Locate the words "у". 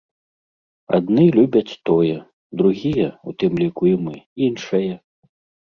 3.31-3.37